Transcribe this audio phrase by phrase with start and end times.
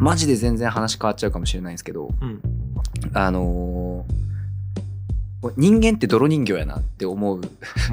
[0.00, 2.40] マジで全然話変わっちゃうかもしれないんですけど、うん。
[3.14, 4.20] あのー
[5.56, 7.40] 人間って泥人形やなって思う。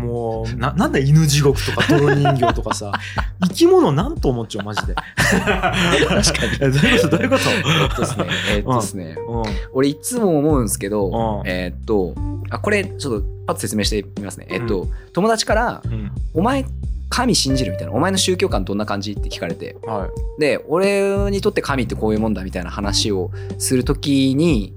[0.02, 2.92] もうななんだ犬地獄とか泥人形とかさ。
[3.48, 4.94] 生き物なんと思っちゃうマジで。
[4.96, 6.58] 確かに。
[6.60, 7.10] えどういうこと？
[7.12, 7.42] どういうこと？
[7.42, 9.44] えっとですね、えっとですね、うん。
[9.72, 11.50] 俺いつも思うんですけど、うん。
[11.50, 12.16] えっと、
[12.50, 14.48] あ、これちょっとパッと説明してみますね。
[14.50, 16.12] えっと、友達から、うん。
[16.34, 16.66] お前、
[17.10, 19.14] 神信じるみたいな、お前の宗教観どんな感じ？
[19.14, 20.42] って聞かれて、はい。
[20.42, 24.74] で、俺にとって神ってこういうもんだみたいな話をするときに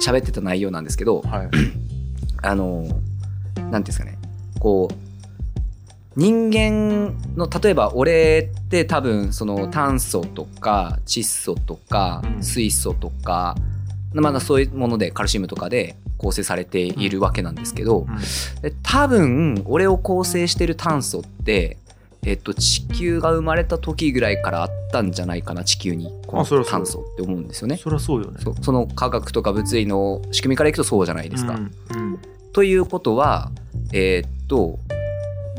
[0.00, 1.48] 喋ってた内容なんですけど、はい。
[2.42, 4.18] あの、なんていうんですかね、
[4.58, 4.94] こう、
[6.16, 13.56] 人間の、例えば俺って多分その炭素とか窒素とかうん水素とか、
[14.12, 18.06] まだそういうものでカルシウムとかで構成されているわけなんですけど、
[18.62, 21.76] で多分俺を構成してる炭素って、
[22.24, 27.76] えっと、地球が生まれた時ぐらいからあったんじゃないかな地球にこの炭素って思うんですよね。
[27.76, 31.54] そりゃそうよねそその科学とか物理の仕組みからいくとそうじゃないですか。
[31.54, 32.18] うんうん
[32.52, 33.52] ということは
[33.92, 34.80] えーっと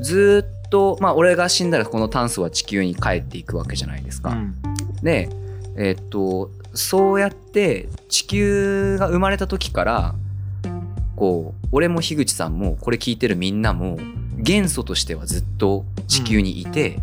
[0.02, 4.32] ずーっとまあ俺が死んだらこの炭素は地球に帰っていくわけじゃないですか。
[4.32, 4.56] うん
[5.02, 5.30] で
[5.78, 10.16] えーっとそうやって地球が生まれた時から
[11.16, 13.98] こう俺も樋口さんもこれ聞いてるみんなも
[14.38, 17.00] 元素としてはずっと地球にいて、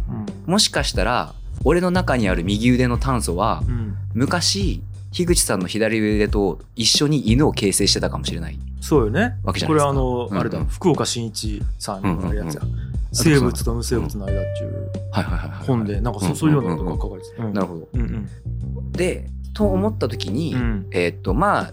[0.46, 3.74] もしかしたら俺の中にある右腕の炭素はうん。
[3.74, 8.58] うん昔樋口さんの左腕と一緒に犬を形成してたかもしれない。
[8.80, 9.36] そうよね。
[9.44, 9.90] わけじゃないですか。
[9.90, 10.38] これあの、うん。
[10.38, 10.64] あれだ。
[10.64, 14.90] 福岡伸一さんのやつや、うん生物と無生物の間っていう
[15.66, 15.98] 本で。
[16.00, 17.52] なんかそ,、ういうようなことが書かれてた、うん。
[17.54, 17.88] なるほど。
[17.94, 18.92] うんうん。
[18.92, 20.86] でと思った時に、うん。
[20.92, 21.72] えーっとまあ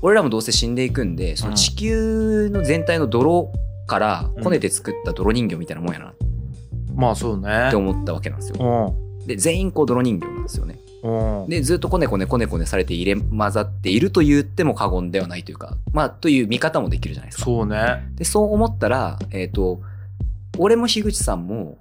[0.00, 3.52] 俺らもどうせ死んでいくんでその地球の全体の泥
[3.88, 6.10] からこねて作った泥人形みたいなもんやな。
[6.10, 6.14] っ
[6.94, 7.68] まあそうね。
[7.70, 8.94] て思ったわけなんですよ。
[9.26, 10.78] で全員こう泥人形なんですよね。
[11.48, 17.44] でずっとこねこねこねこねされて入れ混ざっていると言っても過言ではないというかまあという見方もできるじゃないですか。
[17.44, 18.08] そうね。
[18.14, 19.80] でそう思ったらえーっと
[20.58, 21.78] 俺も樋口さんも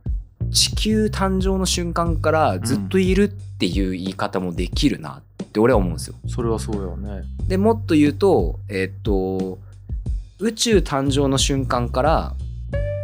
[0.51, 5.23] 地球誕生の瞬間からずっといるっていう言い方もできるなっ
[5.57, 6.16] て俺は思うんですよ。
[6.28, 9.57] それはそうよねでもっと言うとえーっと
[10.40, 12.35] 宇宙誕生の瞬間から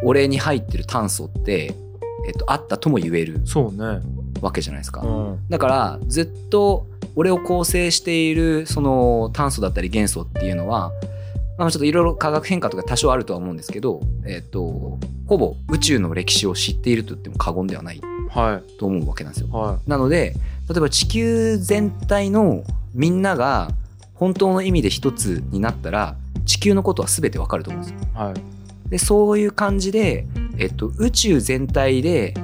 [0.03, 1.73] 俺に入ってる炭素って、
[2.27, 4.01] えっと、あったとも言えるそうね
[4.39, 5.01] わけじゃないですか。
[5.01, 10.91] うんだからずっと俺を構成しているその炭素だったり元素っていうのは、
[11.57, 18.01] まあ、ちょっといろいろ化学変化とか多少あるとは思うんですけど、えっと、ほぼ宇宙の歴史を知っていると言っても過言ではない
[18.79, 19.49] と思うわけなんですよ。
[19.51, 20.33] はなので
[20.69, 22.63] 例えば地球全体の
[22.93, 23.69] みんなが
[24.15, 27.99] 本当の意味で一つになったら地球のことは全てわかると思うんですよ。
[28.15, 28.33] いはい
[28.89, 30.27] でそういう感じで、
[30.59, 32.35] えっと、宇宙全体で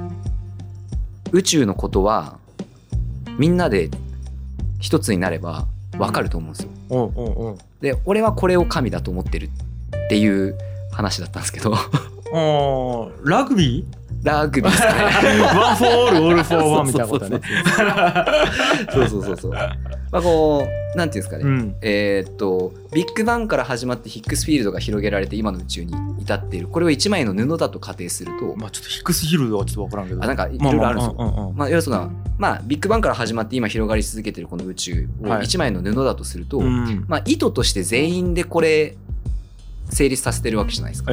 [1.30, 2.38] 宇宙のことは
[3.38, 3.88] みんなで
[4.80, 6.70] 一つになればわかると思うんですよ。
[6.90, 10.58] うんうんうんで俺はこれを神だと思ってるっていう
[10.92, 11.74] 話だったんですけど
[12.32, 13.84] あーラグビ
[14.22, 14.70] ラグビー。
[14.70, 15.00] ですかね。
[15.00, 17.40] ー one for all all for one みたいなことだね
[18.92, 19.52] そうそうそうそう。
[19.52, 19.72] ま
[20.12, 21.44] あこうなんていうんですかね。
[21.44, 21.76] うん。
[21.80, 26.68] えーっとビッグバンから始まってヒッグスフィールドが広げられて今の宇宙に至っている。
[26.68, 30.22] これを一枚の布だと仮定すると、まあちょっと低すぎるのはちょっとわからんけど。
[30.22, 31.14] あなんかいろいろあるんですよ。
[31.14, 31.56] まあまあうんうんうん。
[31.56, 35.44] まあ、要はそのまあビッグバンから始まって今広がり続けてるこの宇宙をはい。
[35.44, 37.04] 一枚の布だとすると、うん。
[37.08, 38.96] まあ、糸として全員でこれ
[39.90, 41.12] 成立させてるわけじゃないですか。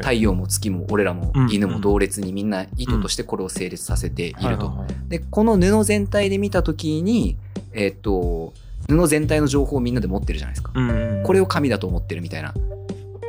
[0.00, 4.72] 太陽も月も俺らもうん犬も同列にみんな意図としてこれを成立させていると。
[5.08, 7.36] でこの布全体で見た時に、
[7.72, 8.52] えっと
[8.88, 10.72] 布全体の情報をみんなで持ってるじゃないですか。
[10.74, 12.54] うんうんこれを神だと思ってるみたいな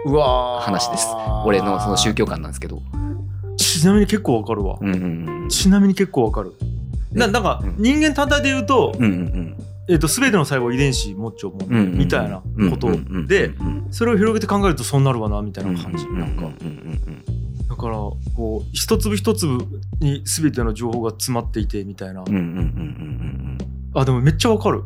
[0.05, 0.65] うわー。
[0.65, 1.07] 話です。
[1.45, 2.81] 俺のその宗教観なんですけど。
[3.57, 6.53] ちなみに結構わかるわ、うんうんうんちなみに結構わかる。
[7.11, 7.75] ななんかうん。
[7.77, 9.55] 人間単体で言うと,、うんうん
[9.91, 12.91] えー、と全ての細胞遺伝子持っちゃうもん、みたいなこと
[13.27, 13.51] で
[13.91, 16.49] それを広げて考えるとそうなるわなみたいな感じ、うんなんか
[17.67, 19.65] だからこう一粒一粒
[19.99, 24.83] に全ての情報が詰まっていてみたいな、あでもめっちゃわかる。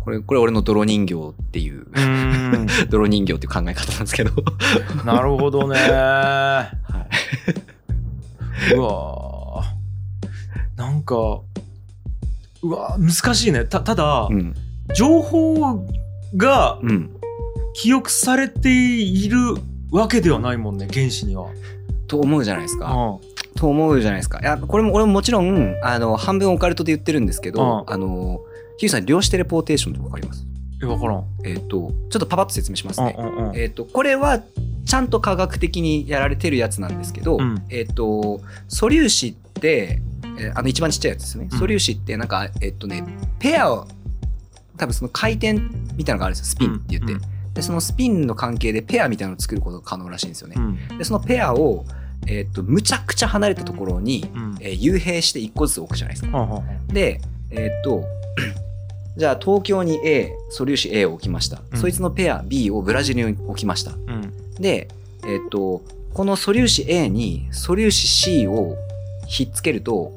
[0.00, 1.86] これこれ俺の泥人形っていう。
[2.90, 4.30] 泥人形っていう考え方なんですけど、
[5.04, 5.78] なるほどね。
[5.78, 6.68] は
[8.70, 10.78] い、うわー。
[10.78, 11.40] なんか
[12.64, 14.54] うわー難しいねたただ、うん
[14.94, 15.86] 情報
[16.36, 17.16] がうん
[17.74, 19.38] 記憶されている
[19.90, 21.46] わけではないもんね原子には。
[22.06, 22.86] と思うじゃないですか。
[22.92, 24.40] うと思うじゃないですか。
[24.40, 28.40] いやこれも俺ももちろんあの半分オカルトで言ってるんですけど、うんあの
[28.76, 30.44] ヒューさん量子テレポーテーションってわかります？
[30.44, 30.46] ん、
[30.82, 31.24] え分からん。
[31.44, 33.16] えっ、とちょっとパパッと説明しますね。
[33.18, 34.40] うんうんうんえっ、とこれは
[34.84, 40.02] ちゃんと科学的にやられてるやつなんですけど、うんえっ、と素粒子って、
[40.38, 41.48] えーあの一番ちっちゃいやつですね。
[41.50, 41.58] うん。
[41.58, 43.04] 素粒子ってなんかえっ、とね
[43.38, 43.68] ペア
[44.76, 45.54] 多分その回転
[45.96, 46.46] みたいなのがあるんですよ。
[46.46, 47.20] スピンって言って、うん。
[47.54, 50.98] でそのスピンの関係でペアみたいなのを作ることが可能らしいんですよね、うん。
[50.98, 51.84] でそのペアを、
[52.26, 54.56] えー、とむちゃくちゃ離れたところに、うん。
[54.60, 56.62] えー幽閉して1個ずつ置くじゃないですか。
[56.88, 57.20] で
[57.50, 58.04] えっ、と
[59.16, 61.78] じゃあ東京に A 素粒子 A を置きました、うん。
[61.78, 63.92] そいつのペア B をブラジルに置きました。
[63.92, 64.32] うん。
[64.56, 64.88] で
[65.24, 65.82] えっ、と
[66.12, 68.76] この素粒子 A に素粒子 C を
[69.28, 70.12] ひっつけると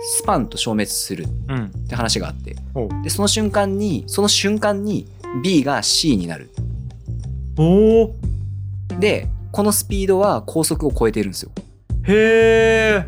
[0.00, 1.64] スパンと消滅するうん。
[1.66, 2.56] って話があって。
[2.74, 3.02] ほう。
[3.02, 5.06] でその瞬間にその瞬間に
[5.42, 6.50] B が C になる。
[7.58, 8.14] おお
[8.98, 11.50] でこのスピードは高速を超えているんですよ。
[12.04, 13.06] へえ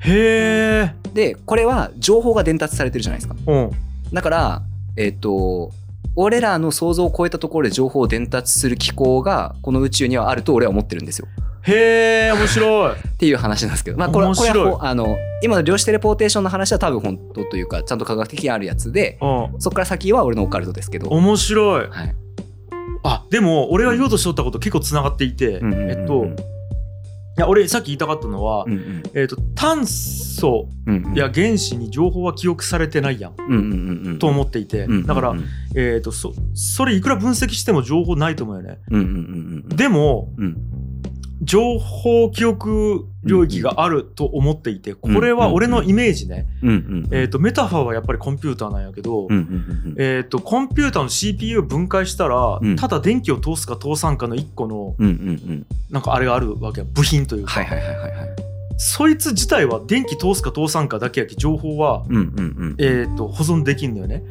[0.00, 3.36] へえでこれは情報が伝達されてるじゃないですか。
[3.46, 3.70] うん。
[4.12, 4.62] だから
[4.96, 5.72] えっ、と
[6.16, 11.28] 俺らの想像を超えたところで情報を伝達する機構がこの宇宙にはあると俺は思ってるんですよ
[11.66, 12.92] へえ面白い。
[12.92, 19.60] っていう話なんですけど、まあ、これこれはほあの今の量子テレポーテーションの話は多分本当というかちゃんと科学的にあるやつでうん。
[19.60, 21.88] そこから先は俺のオカルトですけど、面白い。
[21.88, 22.14] はい、
[23.04, 25.90] あでも俺が言おうとしとったこと結構つながっていて、うんうんうんうん。
[25.90, 26.26] えっと
[27.38, 29.02] いや俺さっき言いたかったのは、うんうん。
[29.14, 30.68] えっと炭素
[31.14, 35.34] や原子に情報は記憶されてないやん、うんうんうんうんと思っていて、うんうんうんだから、
[35.74, 38.78] えっとそそれいくら分析しても情報ないと思うよね。
[38.90, 39.76] うんうんうんうん。
[39.76, 40.56] でもうん
[41.42, 46.46] 情報記憶領域があると思っていてこれは俺のイメージね、
[47.12, 49.28] えっとメタファーはやっぱりコンピューターなんやけど、
[49.98, 52.76] えっとコンピューターの CPU を分解したら、うん。
[52.76, 54.94] ただ電気を通すか通さんかの一個の
[55.90, 58.28] なんかあれがあるわけや部品というか、はいはいはいはいはい。
[58.78, 62.04] そいつ自体は電気通すか通さんかだけやけ情報は、
[62.78, 64.22] えー、と保存できんのよね。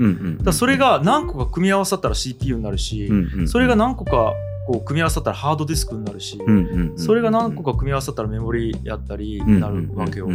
[0.43, 3.11] だそれが何個か組み合わさったら CPU になるし、
[3.47, 4.33] それが何個か
[4.65, 6.39] こう組み合わさったらハードディスクになるし、
[6.95, 10.27] それが何個か組み合わさったらメモリやったりなるわけよ。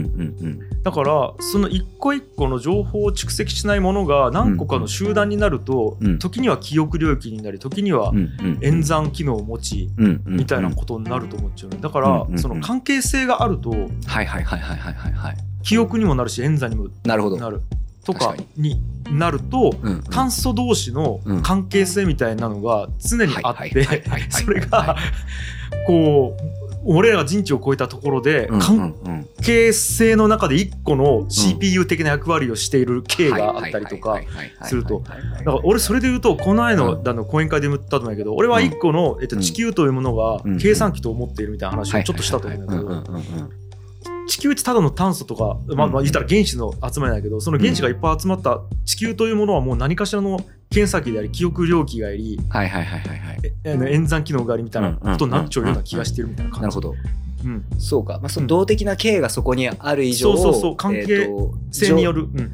[0.83, 8.13] だからその一個一個の情報を蓄積しないものが何個かの集団になると、うん時には記憶領域になり時には
[8.61, 9.91] 演算機能を持ち、
[10.27, 17.63] みたいなことになると思っちゃうねだからその関係性があるとはいはいはいはいはいはいはい記憶にもなるし演算にもなるほどなる
[18.05, 18.81] とかに
[19.11, 20.03] なるとうんうん。
[20.05, 23.85] 炭素同士の関係性みたいなのが常にあって
[24.31, 24.97] それが
[25.87, 34.21] こう俺らが人知を超えたところで関うん係性の中で一個の CPU 的な役割をしている系があったりとか
[34.63, 35.03] すると。
[35.05, 39.43] だから俺それで言うとこの間うんのあの講演会で言ったと思うんやけど俺は一個の、えっと、うん。
[39.43, 40.59] 地球というものがうん。
[40.59, 43.21] 計算機と思っているみたいな話をちょっとしたと思うんだけど
[44.31, 50.39] 地球ってただの炭素とか、まあ、まあ言ったら原子の集まりだけどその原子がいっぱい集まった地球というものはもう何かしらの
[50.71, 53.39] 検査機であり記憶領域がありはいはいはいはいはい。
[53.65, 56.63] えあの演算機能がありみたいなことになっちゃうような気がしてるみたいな感じ。
[56.63, 56.95] なるほど。
[57.45, 57.65] うん。
[57.81, 58.21] そうか。
[58.21, 60.77] まあその動的な経がそこにある以上そうそうそう。
[60.77, 61.29] 関係
[61.73, 62.53] 性による、うん、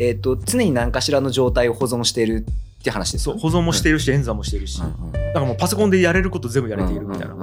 [0.00, 2.44] えーと常に何かしらの状態を保存している
[2.80, 5.18] って話ですよねそう保存もしているし演算もしているし、だうんうんか？
[5.40, 7.34] らもうパソコンでやれること全部やれているみたいな。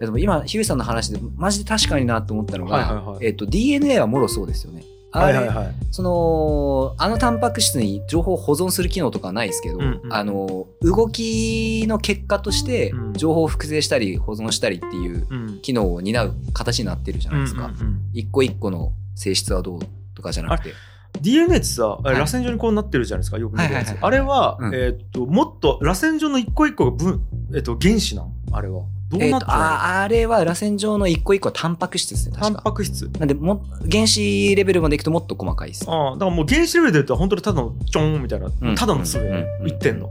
[0.00, 4.84] やでも今ヒューさんの話でマジで確かになと思ったのが、はいはいはいえっと DNA はもろそうですよね。
[5.12, 5.74] あれはいはいはい。
[5.90, 17.66] そのあのタンパク質に情報を保存する機能とかはないですけど、うんうんあの動きの結果としてうん情報を複製したり保存したりっていううん機能を担う形になってるじゃないですか。
[17.66, 19.80] うんうんうん一個一個の性質はどう
[20.14, 20.74] とかじゃなくて。
[21.20, 23.72] DNA ってさ、はい螺旋状にこうなってるじゃないですか、よく見るやつ。
[23.72, 27.20] はいはいはいあれは、うんえーっと、もっと螺旋状の一個一個が分、
[27.52, 28.82] えーっと、原子なんあれは。
[29.10, 32.54] どうなってるの、とああれは螺旋状の一個一個はタンパク質ですねタン。
[32.54, 33.10] パク質？
[33.18, 35.84] なんでも原子レベルまでいくともっと細かいです。
[35.88, 38.74] ああ、だからもう原子レベルで言うと本当にただのちょんみたいな、うん。
[38.76, 39.24] ただのそれ、
[39.60, 39.66] うん。
[39.66, 40.10] 一点の。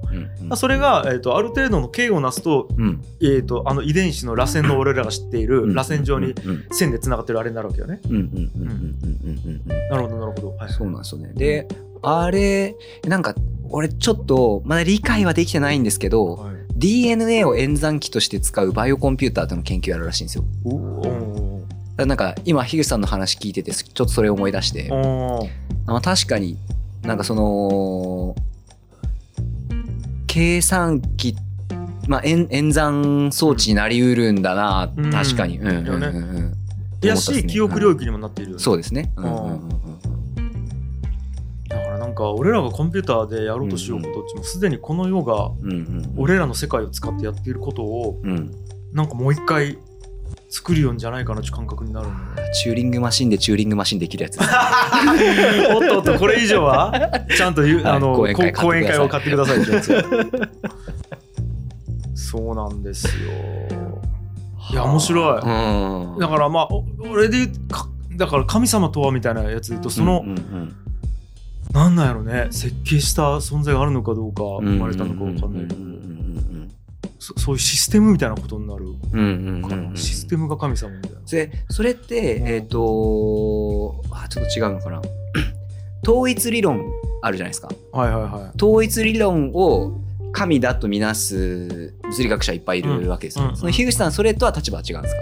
[0.50, 0.58] うん。
[0.58, 3.02] それが、えーっと、ある程度の経をなすと、うん。
[3.22, 6.36] えーっと、あの遺伝子の螺旋の俺らが知っている螺旋状に
[6.72, 8.02] 線でつながってるあれになるわけよね。
[8.06, 8.22] うんうん。
[8.22, 8.28] うん。
[8.28, 8.34] うん。
[8.34, 8.52] うん。
[8.52, 9.62] うん。
[9.66, 9.90] うん。
[9.90, 10.56] なるほど、なるほど。
[10.58, 11.32] はい、そうなんですよね。
[11.36, 11.68] で、
[12.02, 12.76] あれ、
[13.08, 13.34] なんか、
[13.70, 20.46] 俺ちょっと、まだ理解はできてないんですけど、はい DNA を演算機として使うバイオコンピューターとの研究やるらしいんですよ。
[21.98, 26.58] なんか、今、樋口さんの話聞いてて、ちょっとそれを思い出して、あまあ確かに
[27.04, 28.36] なんかその、
[30.28, 31.36] 計算機、
[32.08, 35.12] まあ、演演算装置になりうるんだな、うん。
[35.12, 35.60] 確かに。
[35.60, 36.54] うんうんうん
[37.04, 37.18] うん。
[37.18, 38.64] し、記憶領域にもなっているよね。
[38.64, 39.12] そうですね。
[39.16, 39.70] うんうんうんうん。
[39.70, 40.09] だ
[42.20, 48.52] か俺らがコンピューターでやろうとしようことってもうすでにこの世がうんうん俺らの世界を使ってやっていることをうん
[48.94, 49.78] なんかもう一回
[50.50, 52.08] 作るようんじゃないかなって感覚になる。
[52.54, 54.50] チューリングマシンでチューリングマシンできるやつです。
[55.76, 56.92] おっとおっとこれ以上は
[57.38, 60.04] ちゃんとはいあの講演講演会を買買ってくださいってやつ。
[62.16, 63.12] そうなんですよ。
[64.72, 65.42] いや面白い。
[65.42, 67.48] うんだからまあお俺で
[68.18, 70.76] だから神様とはみたいなやつで言うとその、うんうん
[71.74, 72.48] なんなんやろね。
[72.52, 75.68] 設計した存在があるのかどうか生まれたのか分かんない。
[75.68, 75.90] けど
[77.20, 78.94] そそういうシステムみたいなことになる。
[79.68, 81.20] かな、システムが神様みたいな。
[81.30, 82.48] でそれって、うん。
[82.48, 85.02] えっ、とあちょっと違うのかな。
[86.08, 86.82] 統一理論
[87.22, 87.70] あるじゃないですか。
[87.92, 88.64] はいはいはい。
[88.64, 90.00] 統一理論を
[90.32, 95.16] 神だとみなす物理学者いっぱいいるわけですよ、うんうんその樋口さんそれとは立場は違うんです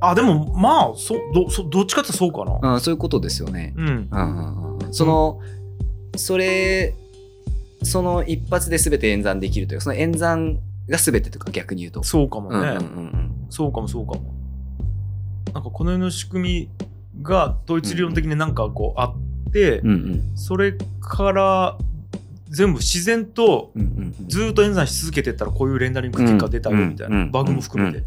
[0.00, 2.60] あでもまあそどそどっちかってそうかな。
[2.60, 5.40] か、うん、そういうことですよね、うんうんうんうん、その、
[6.16, 6.94] それ
[7.82, 12.02] その一発で全て演算できるというかその演算が全てとか逆に言うと。
[12.02, 14.34] そうかもね、うんうんうんそうかもそうかも。
[15.54, 16.68] なんかこの世の仕組
[17.16, 19.14] みが統一理論的になんかこうあ
[19.48, 20.36] って、うんうん。
[20.36, 21.78] それから
[22.48, 23.70] 全部自然と
[24.26, 28.00] ずーっと演算し続けてったらこういうレンダリング結果出たよみたいな、バグも含めて、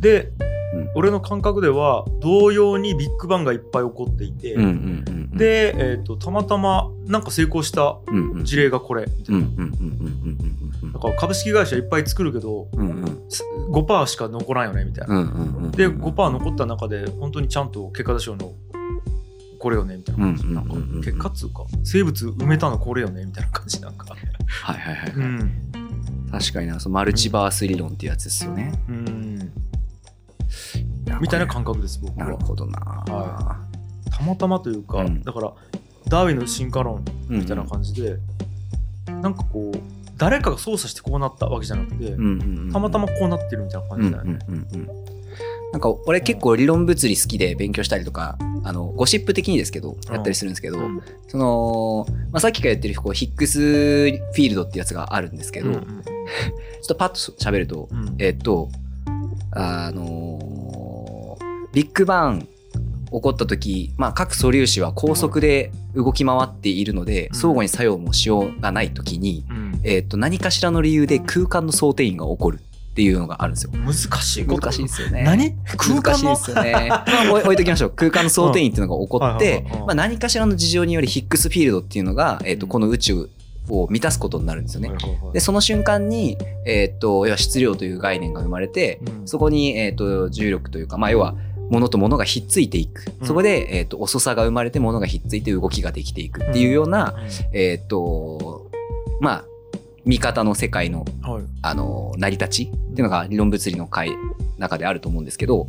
[0.00, 0.56] で、うん
[0.94, 7.98] 俺の感覚では同様にビッグバンがいっぱい起こっていて、で、えー、とたまたまなんか成功した
[8.42, 13.16] 事例がこれみたいな、だから株式会社いっぱい作るけどうんうん。
[13.70, 15.24] 5%しか残らんよねみたいな、
[15.72, 18.52] で5%残った中で本当にちゃんと結果出しようの
[19.58, 24.14] これよねみたいな感じ、うんなんか結果っつうか生物埋めたのこれよねみたいな感じなんか、
[24.62, 25.52] はいはいはい、うん。
[26.30, 29.04] 確かになそのマルチバース理論ってやつですよね、うん、
[31.20, 33.56] みたいな感覚です僕なるはほどな、は
[34.16, 35.22] たまたまというか、うん。
[35.22, 35.52] だから
[36.08, 38.16] ダーウィンの進化論みみたいな感じで、
[39.06, 39.78] なんかこう
[40.16, 42.16] 誰かが操作してこうなったわけじゃなくて、
[42.72, 44.86] たまたまこうなってるみたいな感じだよね、うんうんうんうん。
[45.72, 51.02] なんか俺結構理論物理好きで勉強したりとかあのゴシップ的にですけどやったりするんですけど、うん。
[51.28, 56.02] その、まあ、さっきから言ってるこうヒックスフィールドってやつがあるんですけど、 ちょうんっ
[56.86, 58.14] とパッと喋ると、うん。
[58.18, 58.70] えっと
[59.50, 60.45] あのー
[61.76, 62.48] ビッグバン起
[63.10, 73.72] こった時、まあ、各素粒子は高速で動き回っているので、うん相互に作用もしようがない時に、うんえっと何かしらの理由で空間の相転員が起こるっていうのがあるんですよ。
[73.72, 75.22] 難しい難しいですよね。
[75.24, 75.54] 何？
[75.76, 76.88] 空間の難しいですよね。
[76.88, 77.04] まあ、
[77.44, 77.90] 置いときましょう。
[77.90, 83.28] 空間の相転員っていうのが起こってまあ、何かしらの事情によりヒックスフィールドっていうのが、えっとうんこの宇宙
[83.68, 84.92] を満たすことになるんですよね。
[85.34, 91.34] で、その瞬間に、えっと、要は質量という概念が生まれて、うんそこに、えっと、重力というか、まあ、要は、
[91.70, 93.12] 物と物がひっついていく。
[93.20, 93.26] うん。
[93.26, 97.14] そこで、えっと、遅さが生まれて物がひっついて動きができていくっていうような、
[97.52, 98.70] えっと、
[99.20, 99.44] まあ、
[100.04, 101.42] 見方の世界のはい。
[101.62, 104.10] あの成り立ちっていうのが理論物理の回
[104.56, 105.66] 中であると思うんですけど、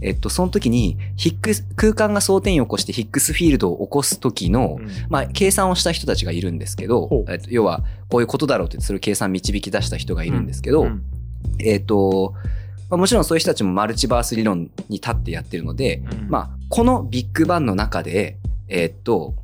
[0.00, 4.88] えっと、その時にヒックス空間が相転員を起こしてヒックスフィールドを起こす時の、うん。
[5.08, 11.02] まあ、計算をした人たちがいるんですけどえっと、要はこういうことだろうってそれを計算導き出した人がいるんですけど、うん。
[11.60, 12.34] えっと、
[12.90, 19.34] まあ、もちろんそういう人たちもマルチバース理論に立ってやってるので、うんまあ、このビッグバンの中で、えっと、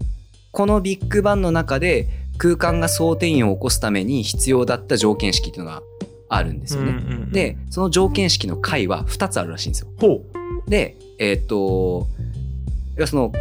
[0.50, 2.08] このビッグバンの中で
[2.38, 5.82] 空間が相転員を起こすために必要だった条件式っていうのが
[6.28, 6.90] あるんですよね。
[6.90, 9.88] うんうんうんで、その条件式の解は2つあるらしいんですよ。
[9.98, 10.22] ほ
[10.68, 12.06] で、えっと、
[12.96, 13.32] 要はその、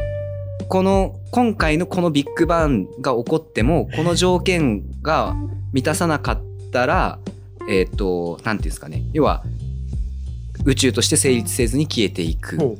[0.67, 5.36] この、今回のこのビッグバンが起こっても、この条件が
[5.74, 6.41] 満たさなかっ
[6.72, 7.19] たら、
[7.69, 9.03] えっと、なんていうんですかね。
[9.13, 9.43] 要は、
[10.65, 12.77] 宇宙として成立せずに消えていうく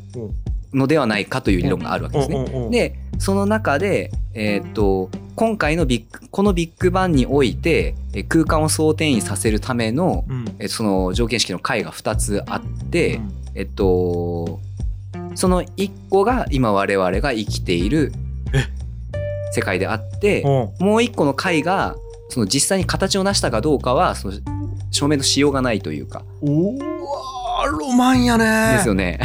[0.74, 2.70] のではないかという理論があるわけですね。
[2.70, 10.46] で、その中で、えーっと、今回のビッグ、このビッグバンにおいて、えー空間を相転移させるための、うん。
[10.60, 13.32] えーその条件式の解が2つあって、うん。
[13.56, 14.60] えっと、
[15.36, 18.12] その1個が今我々が生きている
[18.54, 18.66] え？
[19.52, 21.96] 世界であって、ほもう1個の解が、
[22.30, 24.34] その実際に形を成したかどうかは、その
[24.90, 27.33] 証明のしようがないというか、うおー
[27.66, 28.78] ロマンやね。
[28.78, 29.20] ですよね。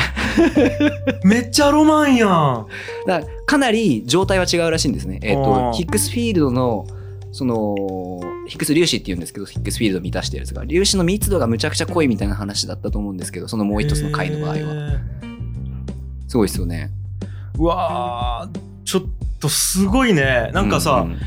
[1.24, 2.66] めっちゃロマンやん。
[3.06, 5.18] だからかなり状態は違うらしいんですね。
[5.22, 6.86] えっ、あとーヒックスフィールドの
[7.32, 7.74] その
[8.46, 10.62] ヒックス粒子って言うんですけどヒックスフィールドを満たしてるやつが。
[10.62, 14.98] 粒子の密度がむちゃくちゃ濃いみたいな話だったと思うんですけどそのもう一つの回の場合は。
[16.26, 16.90] すごいですよね。
[17.58, 19.02] うわーちょっ
[19.40, 20.50] とすごいね。
[20.52, 21.18] なんかさ、うんうん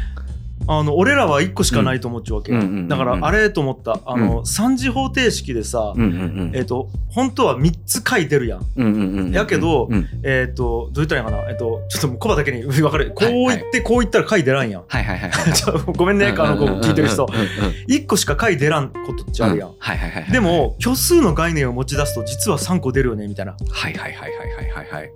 [0.68, 2.66] あの俺らは1個しかないと思っちゃうわけよ、うん。
[2.66, 2.72] うん。
[2.72, 2.80] うん。
[2.80, 2.88] うん。
[2.88, 4.00] だからあれと思った。
[4.06, 6.04] あの、三次方程式でさ、うん。
[6.04, 6.12] うん。
[6.12, 6.16] う
[6.52, 6.52] ん。
[6.56, 8.66] えっ、と本当は3つ解出るやん。
[8.78, 8.86] うん。
[8.86, 8.94] うん。
[8.94, 9.20] うん。
[9.20, 9.32] うん。
[9.32, 10.08] やけどうん。
[10.24, 11.50] えっ、とどう言ったらいいんかな。
[11.50, 13.12] えっ、とちょっともうコバだけに分かる？
[13.16, 15.32] こう言ってこう言ったら解出らんやん、はいはい
[15.98, 17.26] ごめんねあの子聞いてる人。
[17.26, 17.36] うん。
[17.36, 17.42] うん。
[17.42, 17.48] うん。
[17.48, 19.76] うん1個しか解出らんことっちゃあるやん、うん。
[19.80, 20.32] はいはいはいはい。
[20.32, 23.56] でも虚数の概念を持ち出すと実は3個出るよねみたいな。
[23.70, 25.12] はいはいはいはいはいはいはい。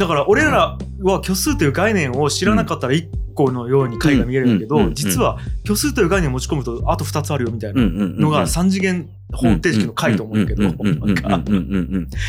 [0.00, 11.44] だから俺らは虚数という概念を知らなかったら1個のように解が見えるんだけど、実は虚数という概念を持ち込むとあと2つあるよみたいなののが3次元方程式の解と思うんだけど、なんか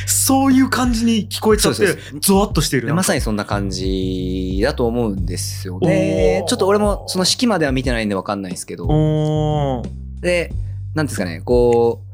[0.06, 6.44] そういう感じに聞こえちゃってゾワッとしているでまさににそんな感じだと思うんですよね。
[6.50, 9.82] ちょっと俺もその式までは見てないんでわかんないですけど。
[10.20, 10.51] で、
[10.94, 12.11] なんですかね、こう、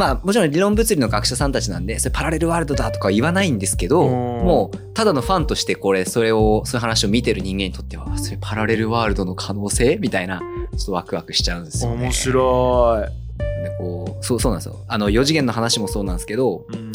[0.00, 12.04] まあもちろん理論物理の学者さんたちなんで、それパラレルワールドだとかは言わないんですけど、もうただのファンとしてこれ、それを、そういう話を見てる人間にとっては、あそれパラレルワールドの可能性みたいな、ちょっとワクワクしちゃうんですよね。
[12.04, 14.78] 面白い、でこう、そう、そうなんですよ。
[14.88, 16.92] あの、4次元の話もそうなんですけど、うん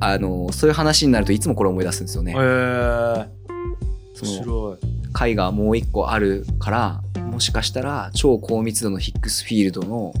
[0.00, 2.40] あの、そういう話になるといつもこれ思い出すんですよねえ。
[2.40, 3.26] ー、
[4.20, 4.78] 面白い
[5.12, 10.12] 解がもう一個あるからもしかしたら超高密度のヒッグスフィールドの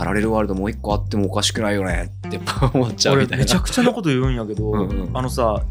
[0.00, 2.10] パラレルワールドもう一個あってもおかしくないよね。
[2.26, 3.44] ってやっぱ思っちゃう俺みたいな。
[3.44, 5.10] めちゃくちゃなこと言うんやけどうんうん。
[5.14, 5.62] あのさ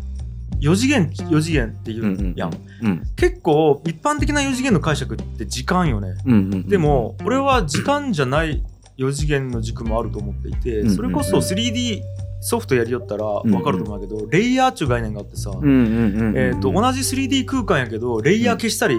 [0.60, 2.10] 4次元4次元って言うん。
[2.10, 2.52] うんうやん、
[2.84, 3.04] うん。
[3.16, 6.14] 結構一般的な4次元の解釈って時間よね。
[6.28, 8.64] うんうんうんでも俺は時間じゃない
[9.00, 12.04] 4次元の軸もあると思っていてうんそれこそ 3D
[12.42, 18.96] ソフトやりよったら分かると思うんだけどレイヤーっていう概念があってさうんうんうんうんえーと同じ 3D 空間やけどレイヤー消したり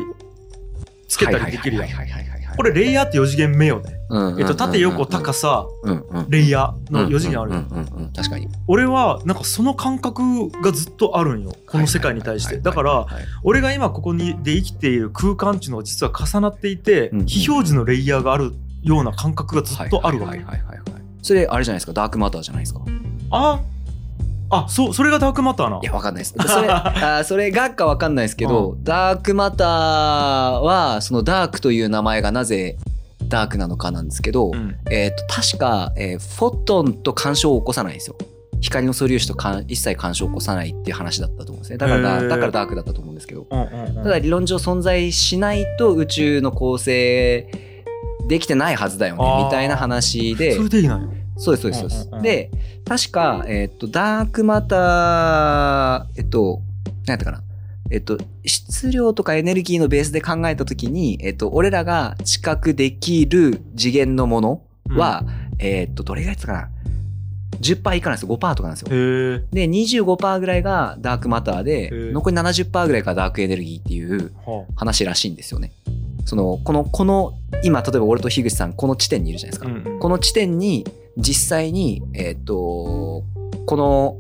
[1.07, 1.89] つけたりできるやん
[2.61, 3.97] これレイヤーって4次元目よね。
[4.39, 5.65] えっと縦横高さ
[6.29, 7.53] レイヤーの4次元ある
[8.15, 8.49] 確かに。
[8.69, 11.55] 俺はなんかその感覚がずっとあるんよ。
[11.67, 12.59] この世界に対して。
[12.59, 13.07] だから
[13.45, 18.53] 俺が今ここにで生きている空間っていうのは実は重なっていてうん非表示のレイヤーがある
[18.83, 20.45] ような感覚がずっとあるわけ。
[21.23, 21.95] それあれじゃないですか？
[21.95, 22.81] ダークマターじゃないですか？
[23.31, 23.59] あ
[24.51, 26.35] あそうそれがダークマターないや、わかんないです。
[26.37, 29.69] それ、 あーそれがかわかんないですけど、ダークマター
[30.59, 32.77] は、そのダークという名前がなぜ
[33.29, 38.17] ダークなのかなんですけど、うんえっ、と、確か、えーフォトンと干渉を起こさないんですよ。
[38.61, 41.79] 光の素粒子とかん一切干渉を起こさないっていう話だったと思うんですね。
[41.79, 43.47] だからだ、からダークだったと思うんですけど。
[43.49, 47.47] うんうんうんただ理論上存在しないと宇宙の構成
[48.29, 50.57] できてないはずだよね、みたいな話で。
[50.57, 51.09] それでいいなんよ
[51.41, 52.51] そうです、そうです、そうですうんうんうんで、
[52.85, 56.61] 確か、えっと、ダークマター、えっと、
[57.07, 57.43] 何やったかな。
[57.91, 65.25] えっと、質量とかエネルギーのベースで考えたときに、えっと、俺らが知覚できる次元のものは、
[65.59, 66.69] えっと、どれぐらいやったかな。
[67.61, 68.37] 10%以下なんですよ。
[68.37, 68.89] 5%とかなんですよ。
[68.89, 75.73] で、25%ぐらいがダークマターで、ー残り70%ぐらいがダークエネルギーっていうは話らしいんですよね。
[76.25, 79.69] その、この、この、今、例えば俺と樋口さん、この地点にいるじゃないですか。
[79.69, 83.25] うんこの地点に実際に、えっ、と、
[83.67, 84.17] この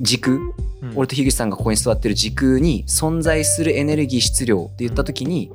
[0.00, 0.52] 軸、うん
[0.94, 5.50] 俺と樋口さんがここに座ってる軸に存在するエネルギー質量って言った時に、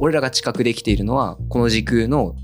[0.00, 2.34] 俺らが知覚できているのは、この軸の、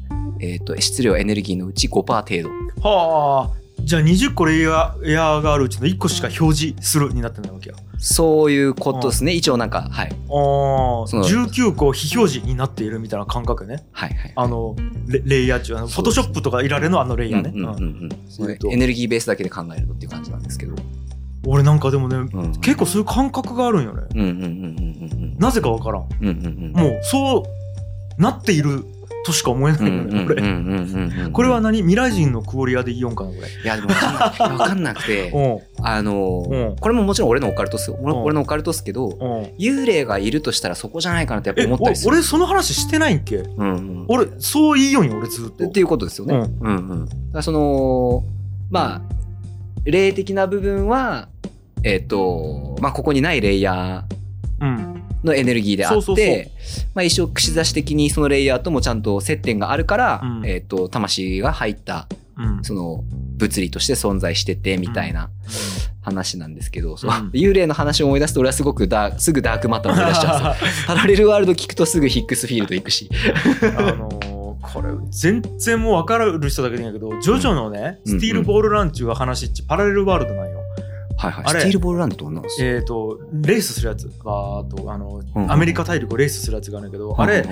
[0.40, 2.48] えっ、と、質量エネルギーのうち5%程
[2.82, 2.88] 度。
[2.88, 9.32] はあじゃあ20個レイヤーエアーがあるうちの1個しか表示するになってないわけやそういうことですね。
[9.32, 10.08] 一応なんか、はい。
[10.08, 14.32] ああその19個非表示になっているみたいな感覚ねはいはい。
[14.36, 20.74] あのレレイヤー中あのフォトショップとかいられのあのレイヤーね、うんうんうんうんエネルギーベースだけで考えるとっていう感じなんですけど。
[21.46, 26.28] 俺なんかでもねうん結構そういう感覚があるんよねうんうんうんうんうんなぜかわからんうん。
[26.28, 26.72] うんうんうん。
[26.72, 27.38] もうそ
[28.18, 28.84] うなっている
[29.28, 30.42] としか思えないよねこれ。
[30.42, 31.78] れこれは何？
[31.78, 33.46] 未来人のクオリアで言おんかなこれ。
[33.46, 35.30] いやでも分かんなくて
[35.78, 35.82] う。
[35.82, 36.56] んあのう。
[36.74, 37.98] んこれももちろん俺のオカルトっすよ。
[38.00, 39.10] 俺のオカルトっすけどう。
[39.10, 39.16] ん
[39.58, 42.10] 幽霊がいるとしたらそこじゃないかなってやっぱえ思ったりする。
[42.10, 43.42] お俺その話してないんけ？
[44.08, 45.66] 俺そう言いよんよ俺ずっと。
[45.66, 46.34] っていうことですよね。
[46.60, 47.08] うん。
[47.34, 48.24] うその
[48.70, 49.02] まあ
[49.84, 51.28] 霊的な部分は
[51.84, 54.18] えっとまあここにないレイヤー。
[54.60, 54.87] うん
[55.24, 56.52] のエネルギーであって
[57.04, 60.46] 一生串刺し的にそのレイヤーともちゃんと接点があるから、うん。
[60.46, 62.64] えっと魂が入ったうん。
[62.64, 63.04] その
[63.36, 65.30] 物理として存在しててみたいな
[66.02, 67.10] 話なんですけど、そう。
[67.10, 70.86] うん幽霊の話を思い出すと俺はすごくダーすぐダークマターを思い出しちゃうんですよ。
[70.86, 73.10] パラレルワールド聞くとすぐヒックスフィールド行くし。
[73.76, 80.57] あのーこれ全然もう分かる人だけでいいんやけどジョジョのね、うんスティールボールランチューが話っちパラレルワールドなんよ。
[81.18, 81.44] はいはい。
[81.46, 81.60] あれ。
[81.60, 82.76] スティールボールランドと女なんですよ。
[82.76, 84.08] えっ、とレースするやつ。
[84.24, 85.52] バーっとあの、うん。
[85.52, 87.44] アメリカ大陸をレースするやつがあるんだけど、あれ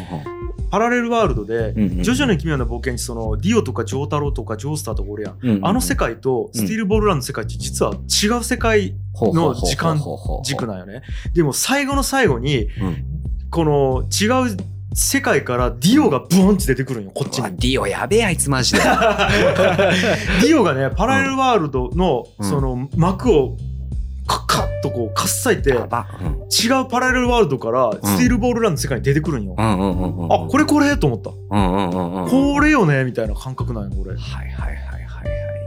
[0.71, 5.39] パラレルワールドで、うんうんジョジョの奇妙な冒険にそのディオとかジョータロとかジョースターとかおるやん。
[5.41, 10.01] うんうんあの世界とスティールボールランドの世界って実は違う世界の時間
[10.45, 11.03] 軸なんよね。
[11.35, 13.17] でも最後の最後にうん。
[13.49, 14.57] この違う
[14.99, 17.51] 世界からディオがブーンって出てくるんよこっちに。
[17.59, 18.79] ディオやべえあいつマジで。
[18.81, 23.57] ディオがねパラレルワールドのうんその幕を
[24.27, 25.75] カッカッとこうかっさいて違。
[25.75, 25.87] うんう
[26.91, 29.55] パラレルワールドからスティールボールランドの世界に出てくるんよ。
[29.59, 30.33] うんうんうんうん。
[30.33, 30.97] あこれこれ？
[30.97, 31.31] と思った。
[31.31, 32.55] うんうんうんうん。
[32.55, 33.05] これよね？
[33.05, 34.13] みたいな感覚なんよ俺。
[34.13, 35.05] はいはいはいはいはい。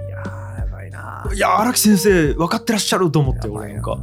[0.07, 3.95] いやーやばいないや荒木先生分かってらっしゃると思って俺なんか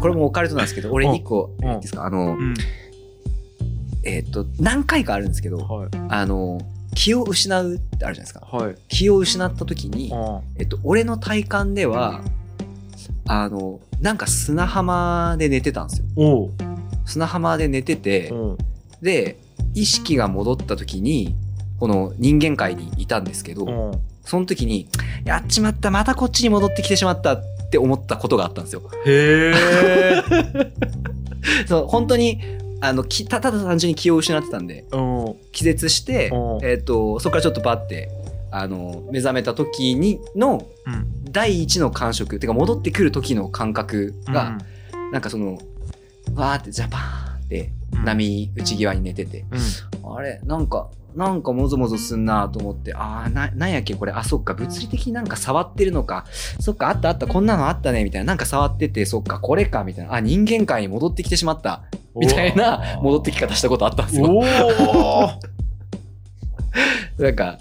[0.00, 2.04] これもオカルトなんですけど俺うん一個うんいいですか？
[2.06, 2.54] あのうん
[4.04, 5.88] えっと何回かあるんですけどはい。
[6.08, 6.60] あの
[6.94, 8.40] 気を失うってあるじゃないですか。
[8.50, 8.76] はい。
[8.88, 12.22] 気を失った時にあえっと俺の体感では
[13.26, 16.50] あのなんか砂浜で寝てたんですよ。
[17.04, 18.58] 砂浜で寝ててうん。
[19.02, 19.36] で
[19.74, 21.34] 意識が戻った時に
[21.78, 24.00] この人間界にいたんですけどうん。
[24.24, 24.88] その時に
[25.24, 28.82] やっちまったまたこっちに戻ってきてしまったって思ったことがあったんですよ。
[29.06, 30.72] へえ
[31.66, 32.40] そう本当に
[32.80, 38.10] あのきたただ単純に気を失ってたんでうん気絶してう、んえっとそこからちょっとバッて
[38.50, 41.20] あの目覚めた時にのうん。
[41.32, 44.58] 第一の感触てか戻ってくる時の感覚が、
[45.12, 45.60] なんかその
[46.34, 48.04] わーってジャパーンってうん。
[48.04, 49.44] 波打ち際に寝てて、
[50.02, 50.16] うん。
[50.16, 56.24] あれなんかなんかもぞもぞすんなと思ってああななんやっけこれあそっか物理的になんか触ってるのか。
[56.60, 58.26] そっかあったあったこんなのあったねみたいな。
[58.26, 60.14] なんか触っててそっかこれかみたいな。
[60.14, 61.82] あ人間界に戻ってきてしまった。
[62.14, 64.26] みたいな戻ってき方したことあったんですよ。
[64.26, 64.42] おお
[67.22, 67.58] なんか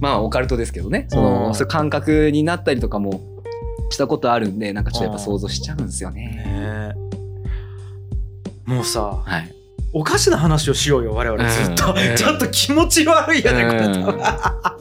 [0.00, 1.06] まあオカルトですけどね。
[1.08, 1.24] そうん。
[1.24, 3.20] のそういう感覚になったりとかも
[3.90, 6.26] したことあるんでなんかちょっとやっぱ想像しちゃうんですよね。
[6.26, 6.94] ね
[8.66, 8.70] え。
[8.70, 9.55] もうさはい
[9.92, 11.48] おかしな話をしようよ我々。
[11.48, 12.16] ずっと、うん。
[12.16, 14.20] ちょっと気持ち悪いよねこれうん。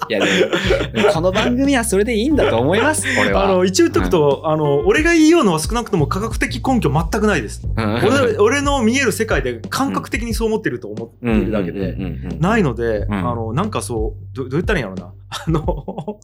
[0.08, 3.46] いやでもこの番組はそれでいいんだと思います俺は。
[3.46, 7.66] あの一応言っとくと、あの俺が言いようのは少なくとも科学的根拠全くないです。
[7.66, 7.96] うん。
[7.96, 12.02] 俺俺の見える世界で感覚的にそう思ってると思っているだけで、うん。
[12.02, 12.26] うん。
[12.26, 12.34] うん。
[12.34, 12.40] うん。
[12.40, 13.14] ないので、ん。
[13.14, 16.20] あのなんかそうどどう言ったらいいんやろうなあの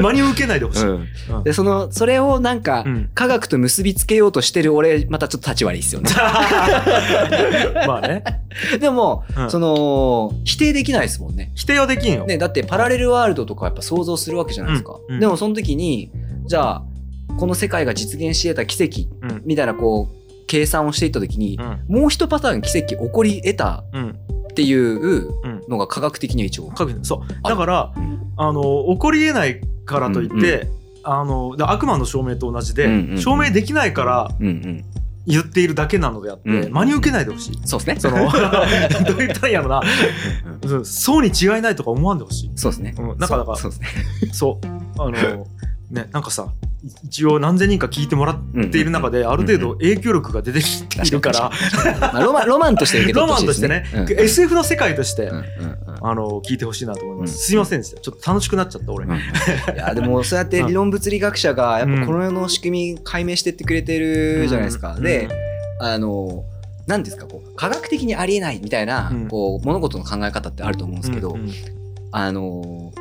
[0.00, 1.08] 真に受けないでほしい、うん。
[1.30, 1.44] うん。
[1.44, 3.10] でそのそれをなんか、うん。
[3.14, 6.10] 科学と結びつけようとしてる俺またちょっと立ち悪いですよね。
[7.86, 8.24] まあね、
[8.80, 9.50] でも、うん。
[9.50, 11.52] その否定できないですもんね。
[11.54, 15.14] 否定はできんよ、ねだってパラレルワールドとかやっぱ想像するわけじゃないですか、うん。
[15.14, 15.20] うん。
[15.20, 16.10] でもその時に
[16.46, 16.82] じゃあ
[17.38, 19.42] この世界が実現し得た奇跡うん。
[19.44, 22.00] みたいなこう計算をしていった時にう、ん。
[22.00, 24.18] もう一パターン奇跡起こり得たうん。
[24.50, 26.72] っていううんのが科学的には一応、
[27.02, 27.20] そう。
[27.42, 28.20] あだからうん。
[28.36, 33.18] あの起こりえないからといって、うんあのだ悪魔の証明と同じで、うんうんうん。
[33.18, 34.84] 証明できないからうんうん、
[35.26, 37.58] 言っているだけなのであって、うん真に受けないでほしい。
[37.66, 38.10] そうですね。
[38.10, 38.16] その
[39.04, 39.82] どう言ったんやろな。
[40.62, 40.84] うんうん。
[40.86, 42.52] そうに違いないとか思わんでほしい。
[42.56, 43.18] そうですね、うん。
[43.18, 43.78] なんかだからそうね。
[44.32, 44.66] そう。
[45.02, 45.10] あの
[45.90, 46.73] ねなんかさい
[47.04, 51.50] 一応何千人か聞いてもらっている中である程度影響力が出てきているから、
[52.00, 54.04] まあ、ロマンロマンとして受け取ロってほしいマンですね。
[54.06, 56.06] としてね、SF の世界として、うんうんうん。
[56.06, 57.38] あの聞いてほしいなと思います、うん。
[57.38, 58.00] すいませんでした。
[58.00, 59.18] ちょっと楽しくなっちゃった俺、うんい
[59.76, 64.94] やでもそうやって理論物理学者がやっぱこの世の仕組み解明してってくれてるじゃないですか。
[64.96, 65.02] うん。
[65.02, 65.28] で、
[65.80, 66.44] あの
[66.86, 69.28] 何ですかこう科学的にありえないみたいな、うん。
[69.28, 71.38] こう物事の考え方ってあると思うんですけど、
[72.12, 72.92] あの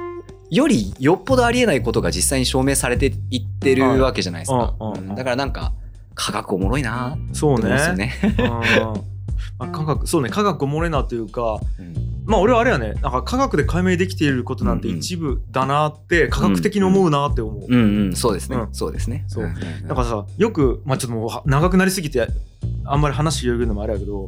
[0.54, 4.76] よりよっぽどありえないことが実際に証明されていってるわけじゃないですか。
[4.80, 5.10] うんうんうん。
[5.10, 5.16] うん。
[5.16, 5.74] だからなんか
[6.13, 8.13] 科学おもろいなってそう思うんですよね。
[9.60, 10.30] まあ、科学そうね。
[10.30, 11.94] 科学おもれなというかうん。
[12.26, 12.94] まあ俺はあれやね。
[13.02, 15.00] なんか科学で解明できていることなんてうんうん。
[15.00, 18.16] 一部だなって科学的に思うなって思う、うんうん。
[18.16, 18.68] そうですね、うん。
[18.74, 19.26] そうですね。
[19.28, 19.46] そう。
[19.46, 19.56] んんん。
[19.88, 22.28] なんかさよくまあちょっともうは長くなりすぎて
[22.86, 24.28] あんまり話広げるのもあれやけど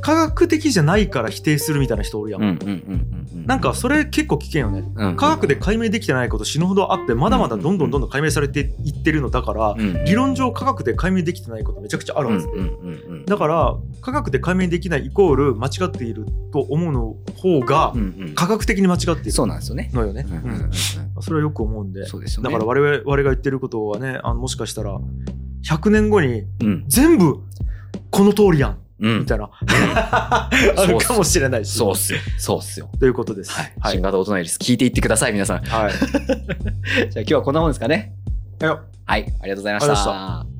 [0.00, 2.48] 科学的じゃないから否定するみたいな人おるやん、うん。
[2.48, 4.84] うんうんうんうんなんかそれ結構危険よね。
[4.94, 5.16] うん。
[5.16, 10.04] 科学で解明できてないこと死ぬほどあってまだまだどんどんどんどん解明されていってるのだからうん。
[10.04, 17.94] 理論上科学で解明できてないことめちゃくちゃあるはず、うだから科学で解明できないイコール間違っていると思うの方が
[18.34, 19.90] 科学的に間違っているそうなんですよね。
[19.92, 20.26] のよね、
[21.20, 22.06] それはよく思うんで。
[22.42, 22.50] ね。
[22.50, 24.98] だから我々我々が言ってることはねあのもしかしたら
[25.64, 26.84] 100年後にうん。
[26.88, 27.40] 全部
[28.10, 30.48] この通りやんみたいな、 あ
[30.86, 32.18] るかもしれないしそうっすよ。
[32.38, 32.88] そうっすよ。
[33.00, 33.72] ということですはい。
[33.80, 35.64] はい新型大人エリス聞いていってください、皆さん。
[35.66, 35.96] じゃはいあ
[37.14, 38.14] 今日はこんなもんですかね。
[39.04, 39.22] はい。
[39.40, 40.51] ありがとうございましありがとうございまた。